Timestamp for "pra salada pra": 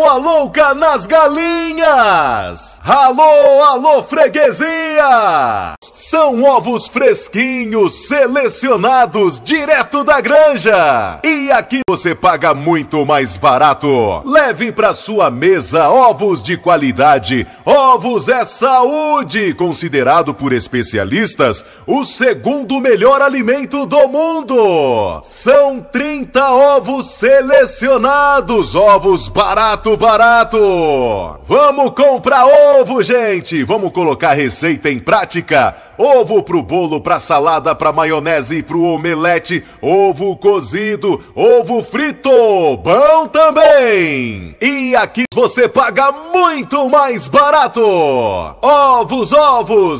36.98-37.92